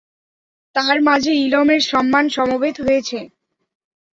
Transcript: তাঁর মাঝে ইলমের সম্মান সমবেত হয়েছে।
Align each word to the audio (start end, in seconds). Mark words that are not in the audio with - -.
তাঁর 0.75 0.97
মাঝে 1.01 1.31
ইলমের 1.45 1.81
সম্মান 1.91 2.25
সমবেত 2.29 2.75
হয়েছে। 2.81 3.19